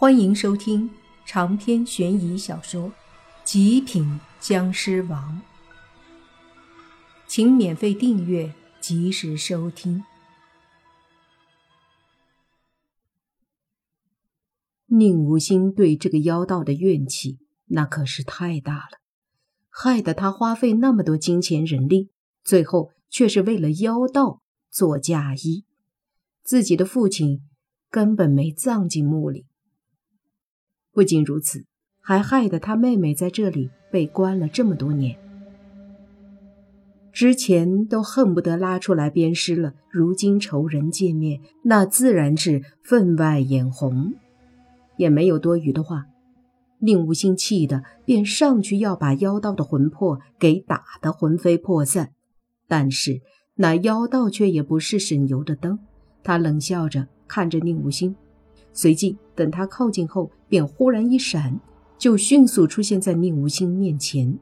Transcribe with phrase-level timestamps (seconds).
[0.00, 0.88] 欢迎收听
[1.26, 2.88] 长篇悬疑小说
[3.42, 5.42] 《极品僵尸王》，
[7.26, 10.04] 请免费订阅，及时收听。
[14.86, 19.00] 宁无心对这个妖道的怨气那可是太大了，
[19.68, 22.12] 害得他花费那么多金钱人力，
[22.44, 25.64] 最后却是为了妖道做嫁衣，
[26.44, 27.42] 自己的父亲
[27.90, 29.47] 根本没葬进墓里。
[30.98, 31.64] 不仅如此，
[32.00, 35.16] 还害得他妹妹在这里被关了这么多年。
[37.12, 44.14] 之前都恨不得拉出来鞭尸了，如今仇人见面，那自然是分外眼红。
[44.96, 46.06] 也没有多余的话，
[46.80, 52.10] 宁无心气的便上去要把妖道的魂魄给打得魂飞魄散。
[52.66, 53.20] 但是
[53.54, 55.78] 那妖道却也不是省油的灯，
[56.24, 58.16] 他冷笑着看着宁无心。
[58.78, 61.58] 随即，等他靠近后，便忽然一闪，
[61.98, 64.38] 就迅速出现在宁无心面前。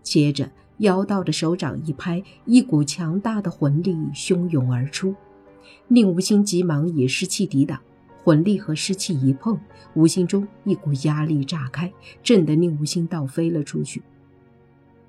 [0.00, 5.12] 接着，妖道的手掌一拍，一股强大的魂力汹涌而出。
[5.88, 7.80] 宁无心急忙以湿气抵挡，
[8.22, 9.58] 魂力和湿气一碰，
[9.94, 14.04] 无形中一股压力炸开，震得宁无心倒飞了出去。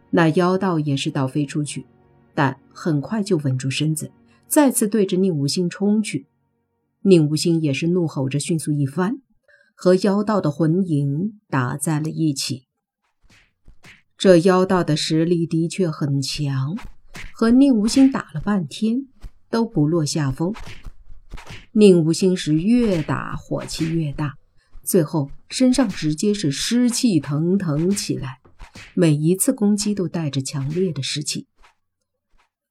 [0.10, 1.86] 那妖道也是倒飞出去，
[2.34, 4.10] 但很快就稳住身子，
[4.48, 6.26] 再次对着宁无心冲去。
[7.04, 9.16] 宁无心也是怒吼着，迅速一翻，
[9.74, 12.68] 和妖道的魂影打在了一起。
[14.16, 16.78] 这妖道的实力的确很强，
[17.34, 19.08] 和宁无心打了半天
[19.50, 20.54] 都不落下风。
[21.72, 24.36] 宁无心是越打火气越大，
[24.84, 28.42] 最后身上直接是湿气腾腾起来，
[28.94, 31.48] 每一次攻击都带着强烈的湿气。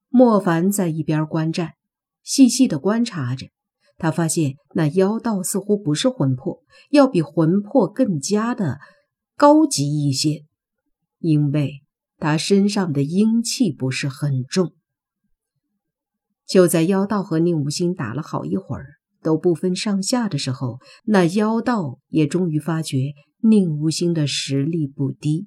[0.09, 1.75] 莫凡在一边观战，
[2.23, 3.49] 细细的观察着。
[4.01, 8.79] 他发现那妖道似乎不是魂魄，要比魂魄更加的
[9.37, 10.47] 高级一些，
[11.19, 11.83] 因为
[12.17, 14.73] 他身上的阴气不是很重。
[16.47, 18.87] 就在妖道和宁无心打了好一会儿
[19.23, 25.47] 都不分上下的时候，那妖道也终于发觉宁无心的实力不低。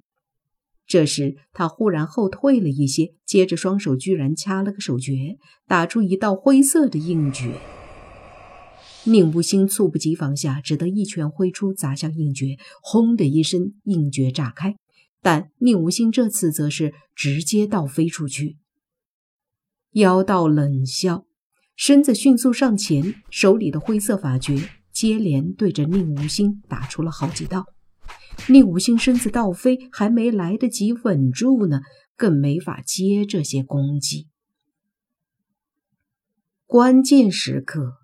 [0.86, 7.60] 这时他忽然后退了一些，接着双手居然掐了个手诀，打出一道灰色的印诀。
[9.06, 12.58] 宁无心猝不及防下，只得一拳挥出，砸向应觉。
[12.82, 14.78] 轰的一声，应觉炸开。
[15.22, 18.58] 但宁无心这次则是直接倒飞出去。
[19.92, 21.26] 妖道冷笑，
[21.76, 27.66] 身子迅速上前，手里的灰色法诀接连对着宁无心打出了好几道。
[28.48, 31.82] 宁无心身子倒飞，还没来得及稳住呢，
[32.16, 34.28] 更没法接这些攻击。
[36.66, 38.03] 关键时刻。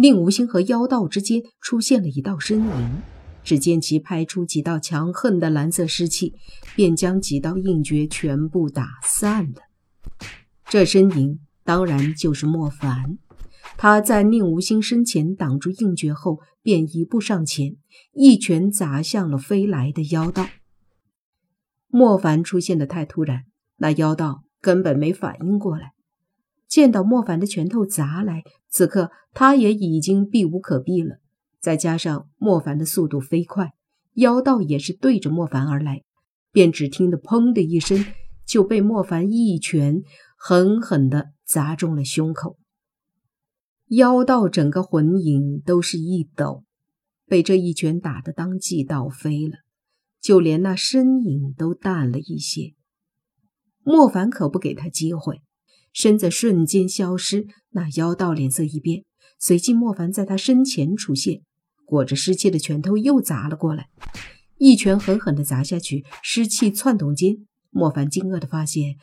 [0.00, 3.02] 宁无心和妖道之间出现了一道身影，
[3.42, 6.34] 只见其拍出几道强横的蓝色湿气，
[6.76, 9.62] 便将几道印诀全部打散了。
[10.66, 13.18] 这身影当然就是莫凡。
[13.76, 17.74] 他在宁无心身前挡住印诀后，便一步上前，
[18.12, 20.46] 一拳砸向了飞来的妖道。
[21.88, 23.46] 莫凡出现的太突然，
[23.78, 25.90] 那妖道根本没反应过来。
[26.68, 31.18] 见到莫凡的拳头砸来，此刻他也已经避无可避了。
[31.60, 33.72] 再加上莫凡的速度飞快，
[34.14, 36.02] 妖道也是对着莫凡而来，
[36.52, 38.04] 便只听得“砰”的一声，
[38.46, 40.02] 就被莫凡一拳
[40.36, 42.56] 狠狠地砸中了胸口。
[43.88, 46.64] 妖道整个魂影都是一抖，
[47.26, 49.56] 被这一拳打得当即倒飞了，
[50.20, 52.74] 就连那身影都淡了一些。
[53.82, 55.40] 莫凡可不给他机会。
[55.92, 59.04] 身子瞬间消失，那妖道脸色一变，
[59.38, 61.42] 随即莫凡在他身前出现，
[61.84, 63.88] 裹着湿气的拳头又砸了过来，
[64.58, 68.96] 一拳狠狠地砸下去，湿气窜动间，莫凡惊愕地发现，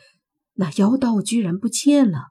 [0.54, 2.28] 那妖道居然不见了。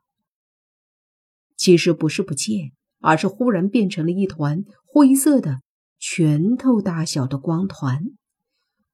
[1.57, 5.61] 其实不是不见，而是忽然变成了一团灰色的
[5.99, 8.02] 拳头大小的光团，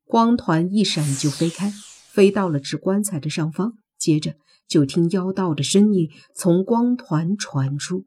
[0.03, 1.71] 光团一闪就飞开，
[2.09, 4.35] 飞到了纸棺材的上方，接着。
[4.71, 8.05] 就听妖道的声音从光团传出：“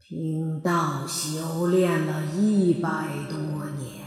[0.00, 3.36] 贫道修炼了一百多
[3.78, 4.06] 年，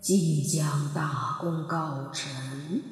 [0.00, 2.82] 即将大功告成，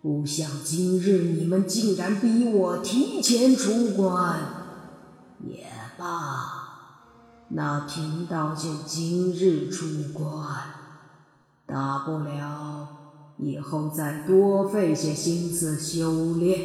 [0.00, 4.38] 不想今日你们竟然逼我提前出关。
[5.44, 5.66] 也
[5.98, 10.56] 罢，那贫道就今日出关，
[11.66, 12.90] 大不了……”
[13.38, 16.60] 以后再多费些心思修炼。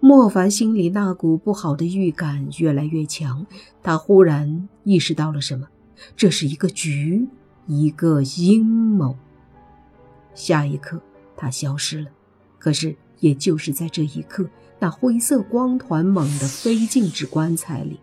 [0.00, 3.46] 莫凡心里那股不好的预感越来越强，
[3.82, 5.68] 他忽然意识到了什么，
[6.16, 7.28] 这是一个局，
[7.66, 9.16] 一个阴谋。
[10.34, 11.00] 下一刻，
[11.36, 12.08] 他消失了。
[12.58, 14.48] 可是，也就是在这一刻，
[14.78, 18.00] 那灰色光团猛地飞进纸棺材里。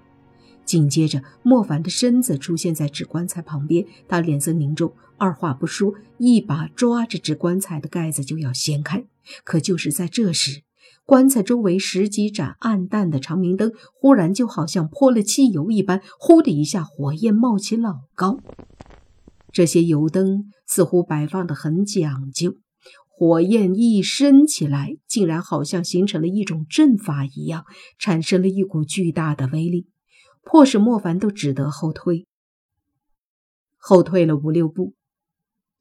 [0.68, 9.06] 紧接着，莫凡的身子出现在纸棺材旁边，他脸色凝重，二话不说，一把抓着纸棺材的盖子就要掀开。
[9.46, 10.64] 可就是在这时，
[11.06, 18.40] 棺材周围十几盏暗淡的长明灯忽然就好像泼了汽油一般，呼的一下，火焰冒起老高。
[19.54, 22.58] 这些油灯似乎摆放的很讲究，
[23.08, 27.66] 火焰一升起来，竟然好像形成了一种阵法一样，
[27.98, 29.88] 产生了一股巨大的威力。
[30.49, 32.25] 迫使莫凡都只得后退，
[33.75, 34.94] 后退了五六步。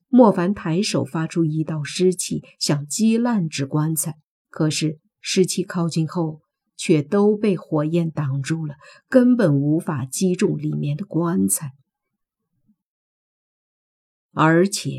[0.08, 4.16] 莫凡抬手发出一道湿气，想击烂纸棺材，
[4.50, 6.40] 可是湿气靠近后，
[6.76, 8.74] 却都被火焰挡住了，
[9.08, 11.70] 根本无法击中里面的棺材。
[14.32, 14.98] 而且，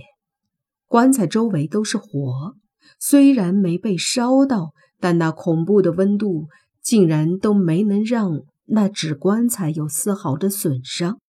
[0.85, 2.55] 棺材周围都是火，
[2.99, 4.71] 虽然没被烧到，
[5.01, 6.47] 但那恐怖的温度
[6.81, 8.43] 竟然都没能让。
[8.69, 11.21] 那纸棺材有丝毫的损伤。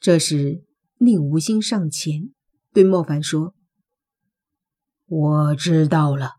[0.00, 0.64] 这时，
[0.98, 2.30] 宁无心上前
[2.72, 3.54] 对莫凡说
[5.06, 6.30] ：“我知道了，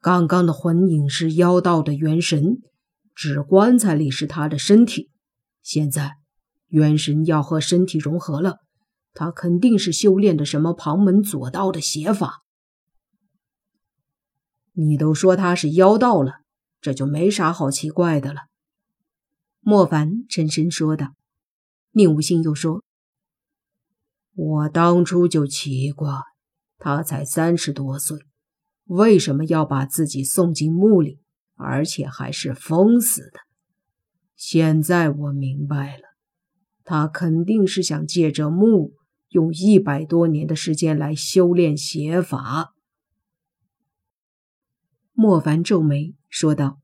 [0.00, 2.58] 刚刚的魂影是妖道的元神，
[3.14, 5.10] 纸棺材里是他的身体。
[5.62, 6.16] 现在，
[6.66, 8.56] 元神要和身体融合了，
[9.14, 12.42] 他肯定是修炼的什么旁门左道的邪法。
[14.72, 16.40] 你都说他是妖道了，
[16.80, 18.40] 这就没啥好奇怪的了。”
[19.60, 21.14] 莫凡沉声说道
[21.92, 22.82] ：“宁无心又说，
[24.34, 26.10] 我当初就奇怪，
[26.78, 28.18] 他才三十多岁，
[28.84, 31.20] 为什么要把自己送进墓里，
[31.54, 33.40] 而且还是封死的？
[34.36, 36.04] 现在我明白了，
[36.84, 38.94] 他肯定是想借着墓，
[39.28, 42.74] 用一百多年的时间来修炼邪法。”
[45.12, 46.78] 莫凡皱眉说道。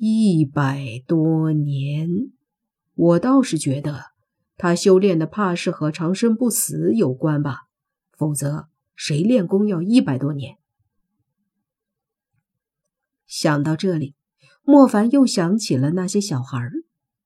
[0.00, 2.30] 一百多年，
[2.94, 4.12] 我倒是觉得
[4.56, 7.62] 他修炼的怕是和长生不死有关吧？
[8.16, 10.58] 否则谁练功要一百多年？
[13.26, 14.14] 想到这里，
[14.62, 16.70] 莫凡又想起了那些小孩儿。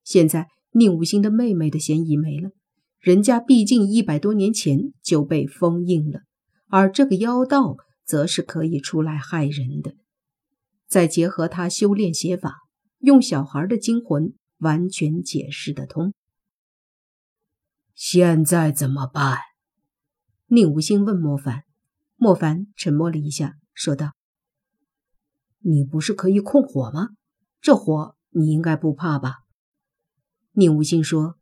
[0.02, 2.52] 现在宁无心的妹妹的嫌疑没了，
[3.00, 6.22] 人家毕竟一百多年前就被封印了，
[6.68, 7.76] 而这个妖道
[8.06, 9.94] 则是可以出来害人的。
[10.92, 12.58] 再结合他修炼邪法。
[12.98, 16.12] 用小孩的精魂完全解释得通。
[17.94, 19.38] 现在怎么办？
[20.48, 21.64] 宁无心问莫凡。
[22.16, 24.12] 莫凡沉默了一下，说道
[25.64, 27.08] ：“你不是可以控火吗？
[27.62, 29.38] 这火你应该不怕吧？”
[30.52, 31.36] 宁无心说：“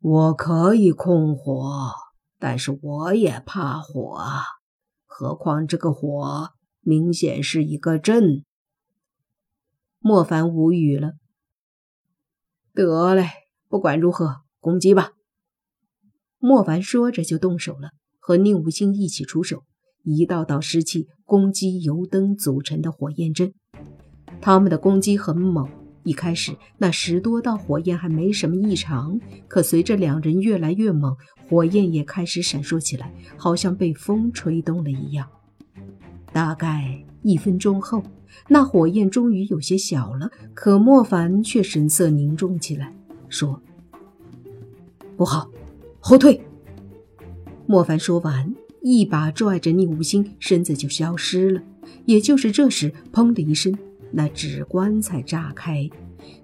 [0.00, 1.92] 我可以控火，
[2.38, 4.18] 但是我也怕火。
[5.04, 6.53] 何况这个火
[6.84, 8.44] 明显是一个阵。”
[9.98, 11.12] 莫凡无语了。
[12.72, 13.28] 得嘞，
[13.68, 15.12] 不管如何，攻击吧。
[16.38, 19.62] 莫凡说着就动手了，和宁无心一起出手，
[20.02, 23.54] 一道道湿气攻击油灯组成的火焰阵。
[24.42, 25.66] 他们的攻击很猛，
[26.02, 29.18] 一开始那十多道火焰还没什么异常，
[29.48, 31.16] 可随着两人越来越猛，
[31.48, 35.30] 火焰也开始闪烁起来，好像被风吹动了一样。
[36.34, 38.02] 大概一分钟后。
[38.48, 42.92] 那火焰终于有些小了，可莫凡却神色凝重起来，
[43.28, 43.62] 说
[45.16, 45.48] ：“不好，
[46.00, 46.44] 后退！”
[47.66, 51.62] 莫凡说完，一把拽着宁无心，身子就消失了。
[52.06, 53.72] 也就是这时，砰的一声，
[54.10, 55.88] 那纸棺材炸开，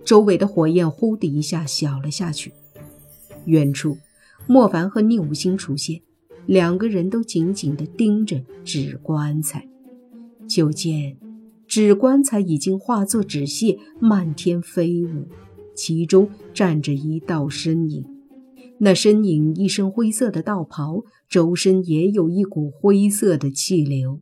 [0.05, 2.53] 周围的火焰呼的一下小了下去。
[3.47, 3.99] 远处，
[4.47, 6.01] 莫凡和宁无心出现，
[6.47, 9.67] 两个人都紧紧地盯着纸棺材，
[10.51, 11.17] 就见。
[11.69, 15.29] 纸棺材已经化作纸屑，漫天飞舞，
[15.77, 18.05] 其中站着一道身影。
[18.81, 24.21] 那身影一身灰色的道袍，周身也有一股灰色的气流。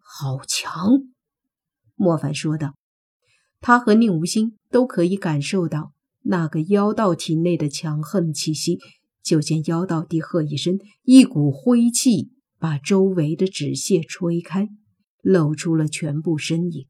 [0.00, 1.04] 好强！
[1.94, 2.74] 莫凡说道。
[3.60, 8.78] 他和宁无心都可以感受到那个妖道体内的强横气息。
[9.22, 12.32] 就见妖道低喝一声，一股灰气
[12.62, 14.68] 把周围的纸屑吹开。
[15.24, 16.88] 露出了全部身影，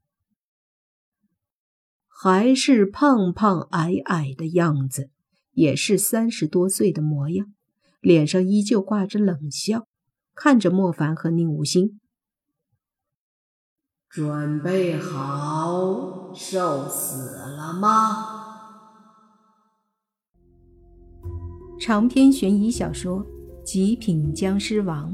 [2.07, 5.11] 还是胖胖矮矮的样子，
[5.51, 7.53] 也是三十多岁的模样，
[8.01, 9.87] 脸上依旧挂着冷笑，
[10.33, 11.99] 看着莫凡和宁无心。
[14.09, 18.41] 准备好受死了吗？
[21.79, 23.23] 长篇悬疑小说
[23.63, 25.13] 《极品僵尸王》